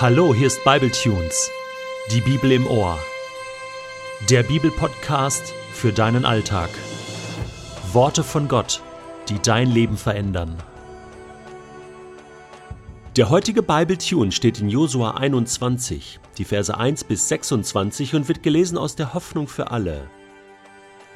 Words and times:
Hallo, 0.00 0.34
hier 0.34 0.46
ist 0.46 0.64
Bibletunes, 0.64 1.50
die 2.10 2.22
Bibel 2.22 2.52
im 2.52 2.66
Ohr. 2.66 2.98
Der 4.30 4.42
Bibelpodcast 4.42 5.52
für 5.74 5.92
deinen 5.92 6.24
Alltag. 6.24 6.70
Worte 7.92 8.24
von 8.24 8.48
Gott, 8.48 8.80
die 9.28 9.38
dein 9.42 9.70
Leben 9.70 9.98
verändern. 9.98 10.56
Der 13.16 13.28
heutige 13.28 13.62
Bibletune 13.62 14.32
steht 14.32 14.58
in 14.58 14.70
Josua 14.70 15.18
21, 15.18 16.18
die 16.38 16.46
Verse 16.46 16.74
1 16.74 17.04
bis 17.04 17.28
26 17.28 18.14
und 18.14 18.26
wird 18.26 18.42
gelesen 18.42 18.78
aus 18.78 18.96
der 18.96 19.12
Hoffnung 19.12 19.48
für 19.48 19.70
alle. 19.70 20.08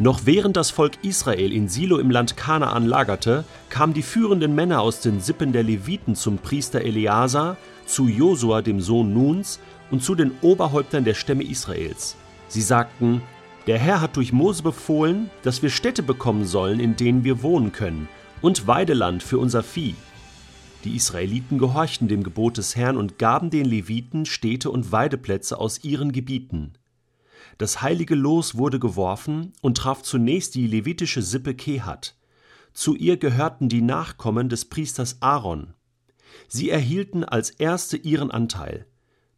Noch 0.00 0.26
während 0.26 0.56
das 0.56 0.72
Volk 0.72 0.98
Israel 1.02 1.52
in 1.52 1.68
Silo 1.68 1.98
im 1.98 2.10
Land 2.10 2.36
Kanaan 2.36 2.84
lagerte, 2.84 3.44
kamen 3.68 3.94
die 3.94 4.02
führenden 4.02 4.52
Männer 4.52 4.80
aus 4.80 5.00
den 5.00 5.20
Sippen 5.20 5.52
der 5.52 5.62
Leviten 5.62 6.16
zum 6.16 6.38
Priester 6.38 6.80
Eleazar, 6.80 7.56
zu 7.86 8.08
Josua 8.08 8.60
dem 8.60 8.80
Sohn 8.80 9.14
Nuns 9.14 9.60
und 9.92 10.02
zu 10.02 10.16
den 10.16 10.32
Oberhäuptern 10.42 11.04
der 11.04 11.14
Stämme 11.14 11.44
Israels. 11.44 12.16
Sie 12.48 12.62
sagten, 12.62 13.22
der 13.68 13.78
Herr 13.78 14.00
hat 14.00 14.16
durch 14.16 14.32
Mose 14.32 14.64
befohlen, 14.64 15.30
dass 15.42 15.62
wir 15.62 15.70
Städte 15.70 16.02
bekommen 16.02 16.44
sollen, 16.44 16.80
in 16.80 16.96
denen 16.96 17.22
wir 17.22 17.42
wohnen 17.42 17.70
können, 17.70 18.08
und 18.42 18.66
Weideland 18.66 19.22
für 19.22 19.38
unser 19.38 19.62
Vieh. 19.62 19.94
Die 20.82 20.96
Israeliten 20.96 21.56
gehorchten 21.56 22.08
dem 22.08 22.24
Gebot 22.24 22.58
des 22.58 22.74
Herrn 22.74 22.96
und 22.96 23.18
gaben 23.18 23.48
den 23.48 23.64
Leviten 23.64 24.26
Städte 24.26 24.70
und 24.70 24.90
Weideplätze 24.90 25.56
aus 25.58 25.84
ihren 25.84 26.10
Gebieten. 26.10 26.72
Das 27.58 27.82
heilige 27.82 28.14
Los 28.14 28.56
wurde 28.56 28.78
geworfen 28.78 29.52
und 29.60 29.76
traf 29.76 30.02
zunächst 30.02 30.54
die 30.54 30.66
levitische 30.66 31.22
Sippe 31.22 31.54
Kehat. 31.54 32.16
Zu 32.72 32.94
ihr 32.96 33.16
gehörten 33.16 33.68
die 33.68 33.82
Nachkommen 33.82 34.48
des 34.48 34.64
Priesters 34.64 35.18
Aaron. 35.20 35.74
Sie 36.48 36.70
erhielten 36.70 37.24
als 37.24 37.50
erste 37.50 37.96
ihren 37.96 38.30
Anteil. 38.30 38.86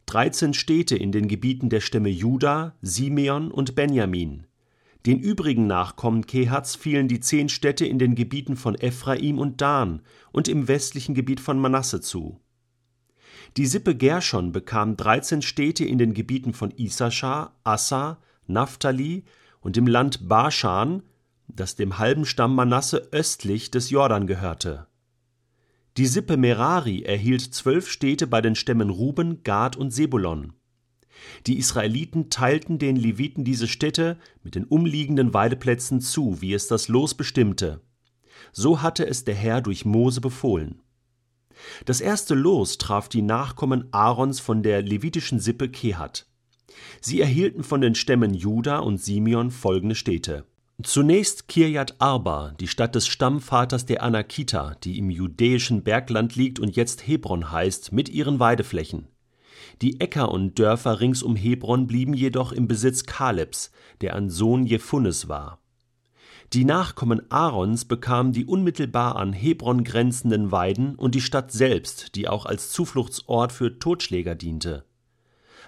Dreizehn 0.07 0.53
Städte 0.53 0.95
in 0.95 1.11
den 1.11 1.27
Gebieten 1.27 1.69
der 1.69 1.81
Stämme 1.81 2.09
Juda, 2.09 2.75
Simeon 2.81 3.51
und 3.51 3.75
Benjamin. 3.75 4.47
Den 5.05 5.19
übrigen 5.19 5.67
Nachkommen 5.67 6.25
Kehats 6.25 6.75
fielen 6.75 7.07
die 7.07 7.19
zehn 7.19 7.49
Städte 7.49 7.85
in 7.85 7.99
den 7.99 8.15
Gebieten 8.15 8.55
von 8.55 8.75
Ephraim 8.75 9.37
und 9.37 9.61
Dan 9.61 10.01
und 10.31 10.47
im 10.47 10.67
westlichen 10.67 11.13
Gebiet 11.13 11.39
von 11.39 11.59
Manasse 11.59 12.01
zu. 12.01 12.39
Die 13.57 13.65
Sippe 13.65 13.95
Gershon 13.95 14.51
bekam 14.51 14.97
13 14.97 15.41
Städte 15.41 15.83
in 15.83 15.97
den 15.97 16.13
Gebieten 16.13 16.53
von 16.53 16.71
Issachar, 16.77 17.55
Assa, 17.63 18.19
Naphtali 18.45 19.23
und 19.61 19.77
im 19.77 19.87
Land 19.87 20.27
Baschan, 20.27 21.01
das 21.47 21.75
dem 21.75 21.97
halben 21.97 22.25
Stamm 22.25 22.53
Manasse 22.53 23.09
östlich 23.11 23.71
des 23.71 23.89
Jordan 23.89 24.27
gehörte. 24.27 24.85
Die 25.97 26.05
Sippe 26.05 26.37
Merari 26.37 27.01
erhielt 27.01 27.41
zwölf 27.41 27.89
Städte 27.89 28.27
bei 28.27 28.41
den 28.41 28.53
Stämmen 28.53 28.91
Ruben, 28.91 29.41
Gad 29.41 29.75
und 29.75 29.89
Sebulon. 29.89 30.53
Die 31.47 31.57
Israeliten 31.57 32.29
teilten 32.29 32.77
den 32.77 32.95
Leviten 32.95 33.43
diese 33.43 33.67
Städte 33.67 34.19
mit 34.43 34.53
den 34.53 34.65
umliegenden 34.65 35.33
Weideplätzen 35.33 35.99
zu, 35.99 36.41
wie 36.41 36.53
es 36.53 36.67
das 36.67 36.89
Los 36.89 37.15
bestimmte. 37.15 37.81
So 38.51 38.83
hatte 38.83 39.07
es 39.07 39.25
der 39.25 39.33
Herr 39.33 39.61
durch 39.61 39.83
Mose 39.83 40.21
befohlen. 40.21 40.83
Das 41.85 42.01
erste 42.01 42.35
Los 42.35 42.77
traf 42.77 43.09
die 43.09 43.21
Nachkommen 43.21 43.87
Aarons 43.91 44.39
von 44.39 44.63
der 44.63 44.81
levitischen 44.81 45.39
Sippe 45.39 45.69
Kehat. 45.69 46.27
Sie 47.01 47.21
erhielten 47.21 47.63
von 47.63 47.81
den 47.81 47.95
Stämmen 47.95 48.33
Juda 48.33 48.79
und 48.79 49.01
Simeon 49.01 49.51
folgende 49.51 49.95
Städte. 49.95 50.45
Zunächst 50.83 51.47
Kirjat 51.47 51.95
Arba, 51.99 52.53
die 52.59 52.67
Stadt 52.67 52.93
des 52.93 53.07
Stammvaters 53.07 53.87
der 53.87 54.03
Anakita, 54.03 54.75
die 54.83 54.99
im 54.99 55.09
judäischen 55.09 55.83
Bergland 55.83 56.35
liegt 56.35 56.59
und 56.59 56.75
jetzt 56.75 57.07
Hebron 57.07 57.51
heißt, 57.51 57.91
mit 57.91 58.09
ihren 58.09 58.39
Weideflächen. 58.39 59.07
Die 59.81 59.99
Äcker 59.99 60.31
und 60.31 60.59
Dörfer 60.59 60.99
rings 60.99 61.23
um 61.23 61.35
Hebron 61.35 61.87
blieben 61.87 62.13
jedoch 62.13 62.51
im 62.51 62.67
Besitz 62.67 63.05
Kalebs, 63.05 63.71
der 64.01 64.15
ein 64.15 64.29
Sohn 64.29 64.65
Jephunes 64.65 65.27
war. 65.27 65.59
Die 66.53 66.63
Nachkommen 66.63 67.29
Aarons 67.29 67.85
bekamen 67.85 68.31
die 68.31 68.45
unmittelbar 68.45 69.17
an 69.17 69.33
Hebron 69.33 69.83
grenzenden 69.83 70.51
Weiden 70.51 70.95
und 70.95 71.13
die 71.13 71.21
Stadt 71.21 71.51
selbst, 71.51 72.15
die 72.15 72.29
auch 72.29 72.45
als 72.45 72.71
Zufluchtsort 72.71 73.51
für 73.51 73.79
Totschläger 73.79 74.33
diente. 74.33 74.85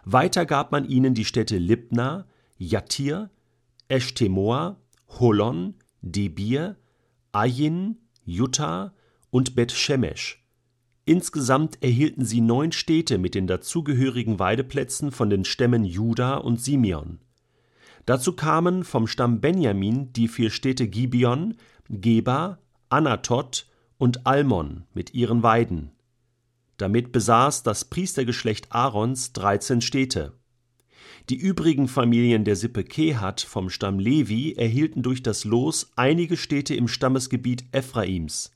Weiter 0.06 0.45
gab 0.45 0.72
man 0.72 0.88
ihnen 0.88 1.13
die 1.13 1.25
Städte 1.25 1.57
Libna, 1.57 2.25
Jatir, 2.57 3.29
Eshtemoa, 3.89 4.78
Holon, 5.07 5.75
Debir, 6.01 6.78
Ayin, 7.34 7.97
Jutta 8.23 8.94
und 9.31 9.56
Bet 9.56 9.73
Shemesh. 9.73 10.45
Insgesamt 11.03 11.84
erhielten 11.84 12.23
sie 12.23 12.39
neun 12.39 12.72
Städte 12.72 13.18
mit 13.18 13.35
den 13.35 13.47
dazugehörigen 13.47 14.39
Weideplätzen 14.39 15.12
von 15.12 15.29
den 15.29 15.44
Stämmen 15.44 15.84
Juda 15.84 16.38
und 16.38 16.62
Simeon. 16.62 17.19
Dazu 18.05 18.33
kamen 18.33 18.83
vom 18.83 19.07
Stamm 19.07 19.41
Benjamin 19.41 20.11
die 20.13 20.27
vier 20.27 20.49
Städte 20.49 20.87
Gibeon, 20.87 21.55
Geba, 21.89 22.59
Anatot 22.89 23.67
und 23.97 24.25
Almon 24.25 24.85
mit 24.93 25.13
ihren 25.13 25.43
Weiden. 25.43 25.91
Damit 26.77 27.11
besaß 27.11 27.63
das 27.63 27.85
Priestergeschlecht 27.85 28.71
Aarons 28.71 29.33
dreizehn 29.33 29.81
Städte. 29.81 30.33
Die 31.29 31.35
übrigen 31.35 31.88
Familien 31.88 32.45
der 32.45 32.55
Sippe 32.55 32.83
Kehat 32.83 33.41
vom 33.41 33.69
Stamm 33.69 33.99
Levi 33.99 34.53
erhielten 34.53 35.03
durch 35.03 35.21
das 35.21 35.43
Los 35.43 35.91
einige 35.95 36.38
Städte 36.38 36.73
im 36.73 36.88
Stammesgebiet 36.88 37.65
Ephraims. 37.71 38.53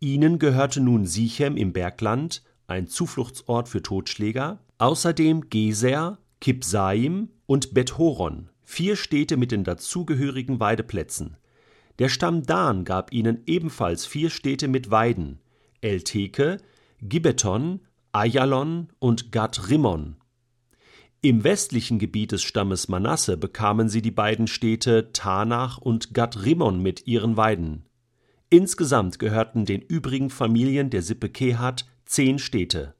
Ihnen 0.00 0.38
gehörte 0.38 0.80
nun 0.80 1.04
Sichem 1.04 1.56
im 1.56 1.72
Bergland, 1.72 2.42
ein 2.66 2.86
Zufluchtsort 2.86 3.68
für 3.68 3.82
Totschläger, 3.82 4.60
außerdem 4.78 5.50
Geser, 5.50 6.18
Kipsaim 6.40 7.30
und 7.46 7.74
Bethoron, 7.74 8.50
vier 8.70 8.96
Städte 8.96 9.38
mit 9.38 9.50
den 9.50 9.64
dazugehörigen 9.64 10.60
Weideplätzen. 10.60 11.38
Der 11.98 12.10
Stamm 12.10 12.42
Dan 12.44 12.84
gab 12.84 13.14
ihnen 13.14 13.42
ebenfalls 13.46 14.04
vier 14.04 14.28
Städte 14.28 14.68
mit 14.68 14.90
Weiden: 14.90 15.40
Elteke, 15.80 16.58
Gibeton, 17.00 17.80
Ayalon 18.12 18.88
und 18.98 19.32
Gad 19.32 19.70
Rimmon. 19.70 20.16
Im 21.22 21.44
westlichen 21.44 21.98
Gebiet 21.98 22.32
des 22.32 22.42
Stammes 22.42 22.88
Manasse 22.88 23.38
bekamen 23.38 23.88
sie 23.88 24.02
die 24.02 24.10
beiden 24.10 24.46
Städte 24.46 25.12
Tanach 25.14 25.78
und 25.78 26.12
Gad 26.12 26.44
Rimmon 26.44 26.82
mit 26.82 27.06
ihren 27.06 27.38
Weiden. 27.38 27.86
Insgesamt 28.50 29.18
gehörten 29.18 29.64
den 29.64 29.80
übrigen 29.80 30.28
Familien 30.28 30.90
der 30.90 31.00
Sippe 31.00 31.30
Kehat 31.30 31.86
zehn 32.04 32.38
Städte. 32.38 32.94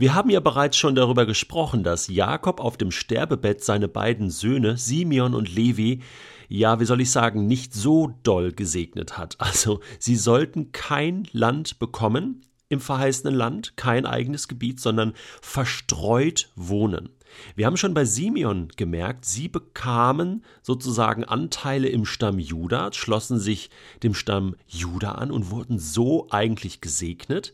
Wir 0.00 0.14
haben 0.14 0.30
ja 0.30 0.40
bereits 0.40 0.78
schon 0.78 0.94
darüber 0.94 1.26
gesprochen, 1.26 1.82
dass 1.82 2.08
Jakob 2.08 2.58
auf 2.58 2.78
dem 2.78 2.90
Sterbebett 2.90 3.62
seine 3.62 3.86
beiden 3.86 4.30
Söhne 4.30 4.78
Simeon 4.78 5.34
und 5.34 5.54
Levi, 5.54 6.00
ja, 6.48 6.80
wie 6.80 6.86
soll 6.86 7.02
ich 7.02 7.10
sagen, 7.10 7.46
nicht 7.46 7.74
so 7.74 8.14
doll 8.22 8.52
gesegnet 8.52 9.18
hat. 9.18 9.36
Also, 9.38 9.80
sie 9.98 10.16
sollten 10.16 10.72
kein 10.72 11.28
Land 11.32 11.78
bekommen 11.78 12.40
im 12.70 12.80
verheißenen 12.80 13.34
Land, 13.34 13.76
kein 13.76 14.06
eigenes 14.06 14.48
Gebiet, 14.48 14.80
sondern 14.80 15.12
verstreut 15.42 16.48
wohnen. 16.56 17.10
Wir 17.54 17.66
haben 17.66 17.76
schon 17.76 17.92
bei 17.92 18.06
Simeon 18.06 18.68
gemerkt, 18.76 19.26
sie 19.26 19.48
bekamen 19.48 20.46
sozusagen 20.62 21.26
Anteile 21.26 21.88
im 21.88 22.06
Stamm 22.06 22.38
Juda, 22.38 22.94
schlossen 22.94 23.38
sich 23.38 23.68
dem 24.02 24.14
Stamm 24.14 24.56
Juda 24.66 25.12
an 25.12 25.30
und 25.30 25.50
wurden 25.50 25.78
so 25.78 26.26
eigentlich 26.30 26.80
gesegnet. 26.80 27.52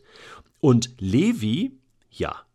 Und 0.61 0.91
Levi 0.97 1.73
ja, 2.19 2.47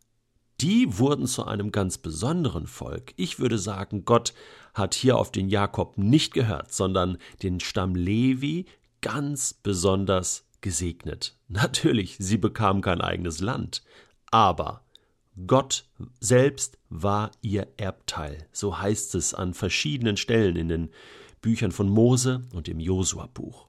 die 0.60 0.98
wurden 0.98 1.26
zu 1.26 1.44
einem 1.44 1.72
ganz 1.72 1.98
besonderen 1.98 2.66
Volk. 2.66 3.14
Ich 3.16 3.40
würde 3.40 3.58
sagen, 3.58 4.04
Gott 4.04 4.32
hat 4.74 4.94
hier 4.94 5.16
auf 5.18 5.32
den 5.32 5.48
Jakob 5.48 5.98
nicht 5.98 6.32
gehört, 6.32 6.72
sondern 6.72 7.18
den 7.42 7.58
Stamm 7.60 7.94
Levi 7.94 8.66
ganz 9.00 9.54
besonders 9.54 10.44
gesegnet. 10.60 11.36
Natürlich, 11.48 12.16
sie 12.18 12.38
bekamen 12.38 12.80
kein 12.80 13.00
eigenes 13.00 13.40
Land, 13.40 13.82
aber 14.30 14.82
Gott 15.46 15.86
selbst 16.20 16.78
war 16.90 17.30
ihr 17.40 17.66
Erbteil. 17.76 18.46
So 18.52 18.78
heißt 18.78 19.14
es 19.14 19.34
an 19.34 19.54
verschiedenen 19.54 20.16
Stellen 20.16 20.56
in 20.56 20.68
den 20.68 20.90
Büchern 21.40 21.72
von 21.72 21.88
Mose 21.88 22.42
und 22.52 22.68
im 22.68 22.80
Josua-Buch. 22.80 23.66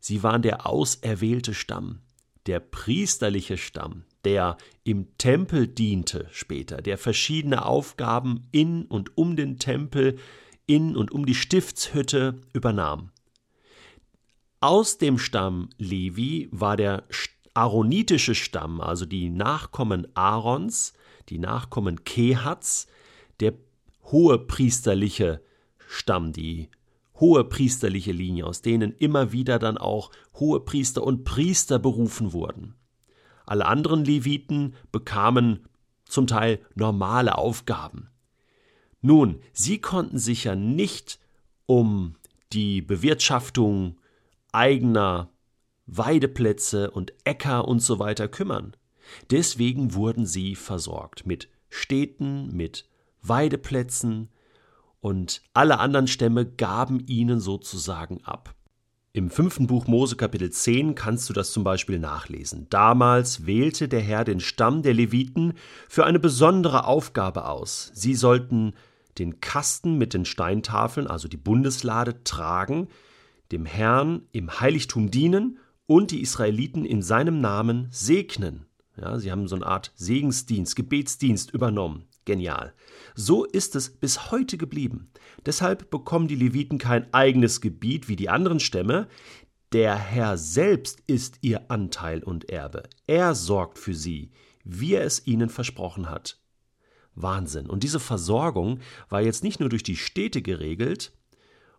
Sie 0.00 0.22
waren 0.22 0.42
der 0.42 0.66
auserwählte 0.66 1.54
Stamm, 1.54 2.00
der 2.46 2.60
priesterliche 2.60 3.58
Stamm, 3.58 4.04
der 4.26 4.56
im 4.82 5.06
Tempel 5.18 5.68
diente 5.68 6.26
später, 6.32 6.78
der 6.82 6.98
verschiedene 6.98 7.64
Aufgaben 7.64 8.48
in 8.50 8.84
und 8.84 9.16
um 9.16 9.36
den 9.36 9.60
Tempel, 9.60 10.18
in 10.66 10.96
und 10.96 11.12
um 11.12 11.24
die 11.26 11.36
Stiftshütte 11.36 12.40
übernahm. 12.52 13.12
Aus 14.58 14.98
dem 14.98 15.18
Stamm 15.18 15.68
Levi 15.78 16.48
war 16.50 16.76
der 16.76 17.04
aaronitische 17.54 18.34
Stamm, 18.34 18.80
also 18.80 19.06
die 19.06 19.30
Nachkommen 19.30 20.08
Aarons, 20.14 20.92
die 21.28 21.38
Nachkommen 21.38 22.02
Kehats, 22.02 22.88
der 23.38 23.52
hohe 24.10 24.40
priesterliche 24.40 25.40
Stamm, 25.86 26.32
die 26.32 26.68
hohe 27.20 27.44
priesterliche 27.44 28.10
Linie, 28.10 28.44
aus 28.44 28.60
denen 28.60 28.90
immer 28.90 29.30
wieder 29.30 29.60
dann 29.60 29.78
auch 29.78 30.10
hohe 30.34 30.58
Priester 30.58 31.04
und 31.04 31.22
Priester 31.22 31.78
berufen 31.78 32.32
wurden. 32.32 32.74
Alle 33.46 33.66
anderen 33.66 34.04
Leviten 34.04 34.74
bekamen 34.92 35.66
zum 36.04 36.26
Teil 36.26 36.60
normale 36.74 37.38
Aufgaben. 37.38 38.10
Nun, 39.00 39.40
sie 39.52 39.80
konnten 39.80 40.18
sich 40.18 40.44
ja 40.44 40.54
nicht 40.56 41.20
um 41.66 42.16
die 42.52 42.82
Bewirtschaftung 42.82 43.98
eigener 44.52 45.30
Weideplätze 45.86 46.90
und 46.90 47.12
Äcker 47.24 47.68
und 47.68 47.80
so 47.80 47.98
weiter 47.98 48.28
kümmern. 48.28 48.76
Deswegen 49.30 49.94
wurden 49.94 50.26
sie 50.26 50.56
versorgt 50.56 51.26
mit 51.26 51.48
Städten, 51.68 52.54
mit 52.56 52.88
Weideplätzen, 53.22 54.28
und 55.00 55.42
alle 55.54 55.78
anderen 55.78 56.08
Stämme 56.08 56.44
gaben 56.44 56.98
ihnen 57.06 57.38
sozusagen 57.38 58.24
ab. 58.24 58.55
Im 59.16 59.30
fünften 59.30 59.66
Buch 59.66 59.86
Mose 59.86 60.14
Kapitel 60.16 60.50
10 60.50 60.94
kannst 60.94 61.30
du 61.30 61.32
das 61.32 61.50
zum 61.50 61.64
Beispiel 61.64 61.98
nachlesen. 61.98 62.66
Damals 62.68 63.46
wählte 63.46 63.88
der 63.88 64.02
Herr 64.02 64.24
den 64.24 64.40
Stamm 64.40 64.82
der 64.82 64.92
Leviten 64.92 65.54
für 65.88 66.04
eine 66.04 66.18
besondere 66.18 66.84
Aufgabe 66.84 67.46
aus. 67.46 67.90
Sie 67.94 68.14
sollten 68.14 68.74
den 69.16 69.40
Kasten 69.40 69.96
mit 69.96 70.12
den 70.12 70.26
Steintafeln, 70.26 71.06
also 71.06 71.28
die 71.28 71.38
Bundeslade, 71.38 72.24
tragen, 72.24 72.88
dem 73.52 73.64
Herrn 73.64 74.26
im 74.32 74.60
Heiligtum 74.60 75.10
dienen 75.10 75.60
und 75.86 76.10
die 76.10 76.20
Israeliten 76.20 76.84
in 76.84 77.00
seinem 77.00 77.40
Namen 77.40 77.88
segnen. 77.90 78.66
Ja, 79.00 79.18
sie 79.18 79.32
haben 79.32 79.48
so 79.48 79.56
eine 79.56 79.66
Art 79.66 79.92
Segensdienst, 79.94 80.76
Gebetsdienst 80.76 81.52
übernommen. 81.52 82.04
Genial. 82.26 82.74
So 83.14 83.44
ist 83.44 83.74
es 83.76 83.88
bis 83.88 84.30
heute 84.30 84.58
geblieben. 84.58 85.08
Deshalb 85.46 85.90
bekommen 85.90 86.28
die 86.28 86.34
Leviten 86.34 86.76
kein 86.76 87.12
eigenes 87.14 87.62
Gebiet 87.62 88.08
wie 88.08 88.16
die 88.16 88.28
anderen 88.28 88.60
Stämme. 88.60 89.08
Der 89.72 89.96
Herr 89.96 90.36
selbst 90.36 91.02
ist 91.06 91.38
ihr 91.40 91.70
Anteil 91.70 92.22
und 92.22 92.50
Erbe. 92.50 92.82
Er 93.06 93.34
sorgt 93.34 93.78
für 93.78 93.94
sie, 93.94 94.32
wie 94.64 94.94
er 94.94 95.04
es 95.04 95.26
ihnen 95.26 95.48
versprochen 95.48 96.10
hat. 96.10 96.38
Wahnsinn. 97.14 97.70
Und 97.70 97.84
diese 97.84 98.00
Versorgung 98.00 98.80
war 99.08 99.22
jetzt 99.22 99.44
nicht 99.44 99.60
nur 99.60 99.68
durch 99.68 99.84
die 99.84 99.96
Städte 99.96 100.42
geregelt 100.42 101.12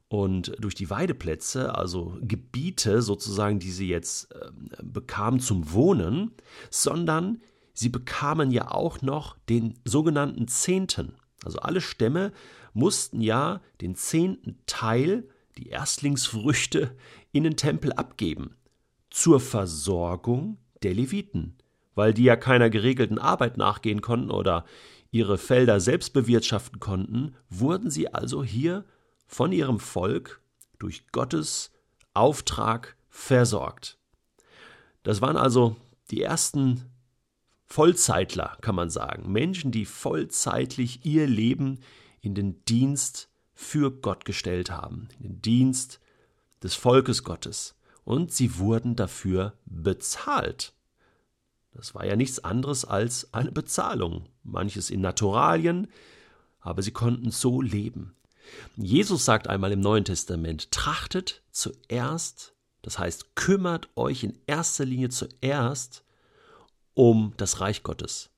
und 0.07 0.55
durch 0.59 0.75
die 0.75 0.89
Weideplätze, 0.89 1.75
also 1.75 2.17
Gebiete 2.21 3.01
sozusagen, 3.01 3.59
die 3.59 3.71
sie 3.71 3.89
jetzt 3.89 4.33
äh, 4.33 4.49
bekamen 4.81 5.41
zum 5.41 5.73
Wohnen, 5.73 6.31
sondern 6.69 7.41
sie 7.77 7.89
bekamen 7.89 8.49
ja 8.49 8.71
auch 8.71 9.01
noch 9.01 9.37
den 9.49 9.75
sogenannten 9.85 10.47
Zehnten. 10.47 11.13
Also 11.43 11.59
alle 11.59 11.79
Stämme 11.79 12.31
mussten 12.73 13.21
ja 13.21 13.61
den 13.81 13.95
zehnten 13.95 14.57
Teil, 14.65 15.29
die 15.57 15.69
Erstlingsfrüchte, 15.69 16.95
in 17.31 17.43
den 17.43 17.55
Tempel 17.55 17.93
abgeben. 17.93 18.55
Zur 19.11 19.39
Versorgung 19.39 20.57
der 20.81 20.95
Leviten, 20.95 21.57
weil 21.93 22.13
die 22.13 22.23
ja 22.23 22.35
keiner 22.35 22.69
geregelten 22.69 23.19
Arbeit 23.19 23.57
nachgehen 23.57 24.01
konnten 24.01 24.31
oder 24.31 24.65
ihre 25.11 25.37
Felder 25.37 25.79
selbst 25.79 26.13
bewirtschaften 26.13 26.79
konnten, 26.79 27.35
wurden 27.49 27.91
sie 27.91 28.11
also 28.13 28.43
hier 28.43 28.85
von 29.27 29.51
ihrem 29.51 29.79
Volk 29.79 30.41
durch 30.79 31.07
Gottes 31.11 31.71
Auftrag 32.13 32.95
versorgt. 33.09 33.99
Das 35.03 35.21
waren 35.21 35.37
also 35.37 35.75
die 36.09 36.21
ersten 36.23 36.83
Vollzeitler, 37.67 38.57
kann 38.61 38.75
man 38.75 38.89
sagen. 38.89 39.31
Menschen, 39.31 39.71
die 39.71 39.85
vollzeitlich 39.85 41.05
ihr 41.05 41.27
Leben 41.27 41.79
in 42.21 42.33
den 42.33 42.63
Dienst 42.65 43.29
für 43.53 43.91
Gott 43.91 44.25
gestellt 44.25 44.71
haben, 44.71 45.09
in 45.19 45.23
den 45.23 45.41
Dienst 45.41 45.99
des 46.63 46.75
Volkes 46.75 47.23
Gottes. 47.23 47.75
Und 48.05 48.31
sie 48.31 48.57
wurden 48.57 48.95
dafür 48.95 49.53
bezahlt. 49.65 50.73
Das 51.73 51.93
war 51.93 52.05
ja 52.05 52.15
nichts 52.15 52.39
anderes 52.39 52.85
als 52.85 53.33
eine 53.33 53.51
Bezahlung, 53.51 54.29
manches 54.43 54.89
in 54.89 55.01
Naturalien, 55.01 55.87
aber 56.61 56.81
sie 56.81 56.91
konnten 56.91 57.31
so 57.31 57.61
leben. 57.61 58.15
Jesus 58.77 59.25
sagt 59.25 59.47
einmal 59.47 59.73
im 59.73 59.81
Neuen 59.81 60.05
Testament, 60.05 60.71
trachtet 60.71 61.43
zuerst, 61.51 62.53
das 62.81 62.97
heißt, 62.97 63.35
kümmert 63.35 63.89
euch 63.95 64.23
in 64.23 64.39
erster 64.47 64.85
Linie 64.85 65.09
zuerst 65.09 66.03
um 66.97 67.33
das 67.37 67.61
Reich 67.61 67.83
Gottes. 67.83 68.31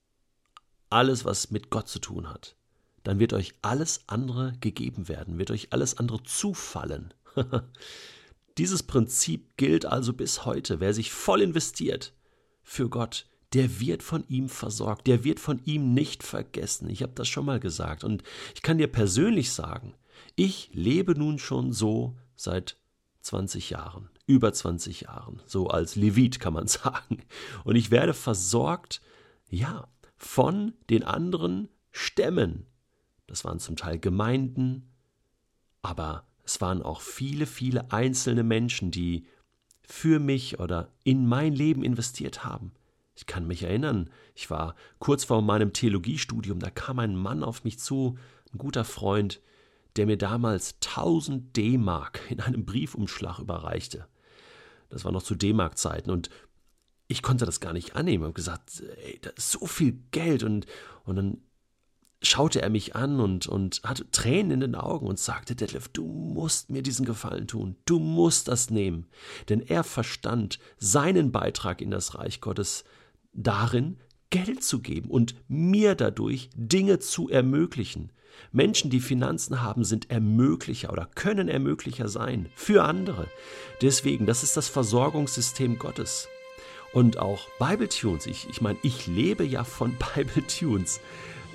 Alles, 0.89 1.23
was 1.23 1.50
mit 1.50 1.69
Gott 1.69 1.88
zu 1.88 2.00
tun 2.00 2.29
hat. 2.29 2.57
Dann 3.03 3.17
wird 3.17 3.31
euch 3.31 3.53
alles 3.61 4.01
andere 4.07 4.51
gegeben 4.59 5.07
werden, 5.07 5.39
wird 5.39 5.51
euch 5.51 5.71
alles 5.71 5.97
andere 5.97 6.21
zufallen. 6.23 7.13
Dieses 8.57 8.83
Prinzip 8.83 9.56
gilt 9.56 9.85
also 9.85 10.11
bis 10.11 10.44
heute. 10.44 10.81
Wer 10.81 10.94
sich 10.94 11.13
voll 11.13 11.41
investiert 11.41 12.11
für 12.61 12.89
Gott, 12.89 13.27
der 13.53 13.79
wird 13.79 14.03
von 14.03 14.25
ihm 14.27 14.50
versorgt, 14.50 15.07
der 15.07 15.23
wird 15.23 15.39
von 15.39 15.61
ihm 15.63 15.94
nicht 15.94 16.21
vergessen. 16.21 16.89
Ich 16.89 17.01
habe 17.01 17.13
das 17.15 17.29
schon 17.29 17.45
mal 17.45 17.61
gesagt 17.61 18.03
und 18.03 18.23
ich 18.56 18.61
kann 18.61 18.77
dir 18.77 18.88
persönlich 18.88 19.53
sagen, 19.53 19.95
ich 20.35 20.69
lebe 20.73 21.17
nun 21.17 21.39
schon 21.39 21.71
so 21.71 22.17
seit 22.35 22.75
20 23.21 23.69
Jahren 23.69 24.09
über 24.30 24.54
20 24.54 25.02
Jahren, 25.02 25.42
so 25.48 25.68
als 25.68 25.96
Levit 25.96 26.40
kann 26.40 26.54
man 26.54 26.68
sagen. 26.68 27.24
Und 27.64 27.76
ich 27.76 27.90
werde 27.90 28.14
versorgt, 28.14 29.02
ja, 29.50 29.88
von 30.16 30.74
den 30.90 31.04
anderen 31.04 31.68
Stämmen. 31.92 32.68
Das 33.26 33.44
waren 33.44 33.60
zum 33.60 33.76
Teil 33.76 33.98
Gemeinden, 33.98 34.92
aber 35.81 36.28
es 36.44 36.62
waren 36.62 36.84
auch 36.84 37.02
viele, 37.02 37.48
viele 37.48 37.92
einzelne 37.92 38.44
Menschen, 38.44 38.92
die 38.92 39.26
für 39.81 40.20
mich 40.20 40.60
oder 40.60 40.92
in 41.04 41.26
mein 41.26 41.54
Leben 41.54 41.84
investiert 41.84 42.44
haben. 42.44 42.74
Ich 43.16 43.26
kann 43.26 43.48
mich 43.48 43.64
erinnern, 43.64 44.10
ich 44.36 44.50
war 44.52 44.76
kurz 45.00 45.24
vor 45.24 45.42
meinem 45.42 45.74
Theologiestudium, 45.74 46.60
da 46.60 46.70
kam 46.70 47.00
ein 47.00 47.16
Mann 47.16 47.44
auf 47.44 47.64
mich 47.64 47.80
zu, 47.80 48.18
ein 48.54 48.60
guter 48.60 48.86
Freund, 48.86 49.42
der 49.96 50.06
mir 50.06 50.18
damals 50.18 50.76
1000 50.86 51.56
D-Mark 51.58 52.22
in 52.30 52.40
einem 52.42 52.66
Briefumschlag 52.66 53.40
überreichte. 53.40 54.08
Das 54.89 55.06
war 55.06 55.12
noch 55.12 55.24
zu 55.24 55.36
D-Mark-Zeiten 55.36 56.12
und 56.12 56.30
ich 57.07 57.21
konnte 57.24 57.45
das 57.45 57.59
gar 57.59 57.74
nicht 57.74 57.95
annehmen. 57.95 58.24
Ich 58.24 58.27
habe 58.27 58.33
gesagt, 58.33 58.83
ey, 59.03 59.19
da 59.21 59.31
ist 59.31 59.51
so 59.51 59.65
viel 59.65 60.00
Geld 60.12 60.44
und, 60.44 60.68
und 61.06 61.15
dann 61.15 61.41
schaute 62.21 62.62
er 62.62 62.69
mich 62.69 62.95
an 62.95 63.19
und, 63.19 63.47
und 63.47 63.81
hatte 63.83 64.09
Tränen 64.12 64.51
in 64.51 64.59
den 64.59 64.75
Augen 64.75 65.07
und 65.07 65.19
sagte, 65.19 65.56
Detlef, 65.56 65.88
du 65.88 66.06
musst 66.06 66.69
mir 66.69 66.83
diesen 66.83 67.06
Gefallen 67.06 67.47
tun, 67.47 67.77
du 67.86 68.00
musst 68.00 68.47
das 68.47 68.69
nehmen. 68.69 69.07
Denn 69.47 69.62
er 69.62 69.83
verstand 69.83 70.59
seinen 70.77 71.31
Beitrag 71.31 71.81
in 71.81 71.92
das 71.92 72.15
Reich 72.15 72.42
Gottes 72.42 72.83
darin, 73.33 73.97
Geld 74.30 74.64
zu 74.64 74.81
geben 74.81 75.09
und 75.09 75.33
mir 75.47 75.95
dadurch 75.95 76.49
Dinge 76.54 76.99
zu 76.99 77.30
ermöglichen. 77.30 78.11
Menschen, 78.52 78.90
die 78.90 79.00
Finanzen 79.00 79.62
haben, 79.62 79.83
sind 79.83 80.09
Ermöglicher 80.09 80.92
oder 80.92 81.07
können 81.16 81.48
Ermöglicher 81.48 82.07
sein 82.07 82.50
für 82.56 82.83
andere. 82.83 83.28
Deswegen, 83.81 84.26
das 84.26 84.44
ist 84.44 84.57
das 84.57 84.68
Versorgungssystem 84.68 85.78
Gottes. 85.78 86.28
Und 86.94 87.19
auch 87.19 87.48
Bible 87.59 87.90
Tunes, 87.90 88.26
ich, 88.26 88.48
ich 88.50 88.62
meine, 88.62 88.80
ich 88.81 89.06
lebe 89.07 89.44
ja 89.44 89.64
von 89.64 89.95
Bible 90.16 90.45
Tunes, 90.48 91.00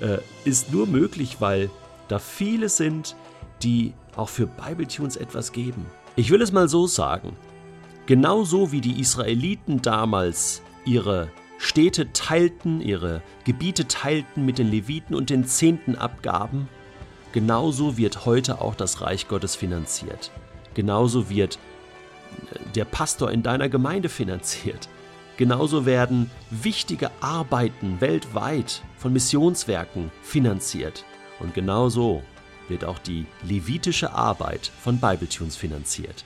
äh, 0.01 0.19
ist 0.45 0.73
nur 0.73 0.87
möglich, 0.87 1.41
weil 1.41 1.71
da 2.09 2.19
viele 2.19 2.69
sind, 2.69 3.17
die 3.63 3.95
auch 4.17 4.29
für 4.29 4.47
Bible 4.47 4.87
Tunes 4.87 5.17
etwas 5.17 5.53
geben. 5.53 5.87
Ich 6.17 6.31
will 6.31 6.43
es 6.43 6.53
mal 6.53 6.69
so 6.69 6.87
sagen, 6.87 7.37
genauso 8.07 8.71
wie 8.71 8.81
die 8.81 9.01
Israeliten 9.01 9.83
damals 9.83 10.63
ihre 10.85 11.31
Städte 11.65 12.13
teilten, 12.13 12.83
ihre 12.83 13.23
Gebiete 13.45 13.89
teilten 13.89 14.45
mit 14.45 14.59
den 14.59 14.71
Leviten 14.71 15.15
und 15.15 15.31
den 15.31 15.47
Zehnten 15.47 15.97
abgaben, 15.97 16.69
genauso 17.33 17.97
wird 17.97 18.27
heute 18.27 18.61
auch 18.61 18.75
das 18.75 19.01
Reich 19.01 19.29
Gottes 19.29 19.57
finanziert. 19.57 20.31
Genauso 20.75 21.31
wird 21.31 21.59
äh, 22.53 22.59
der 22.75 22.85
Pastor 22.85 23.31
in 23.31 23.43
deiner 23.43 23.71
Gemeinde 23.71 24.11
finanziert. 24.11 24.89
Genauso 25.39 25.87
werden 25.87 26.31
wichtige 26.51 27.11
Arbeiten 27.21 28.01
weltweit 28.01 28.83
von 28.99 29.15
Missionswerken 29.15 30.13
finanziert. 30.23 31.05
Und 31.41 31.55
genauso 31.55 32.23
wird 32.69 32.85
auch 32.85 32.99
die 32.99 33.25
levitische 33.43 34.13
Arbeit 34.13 34.71
von 34.81 34.99
Bibletunes 34.99 35.57
finanziert. 35.57 36.25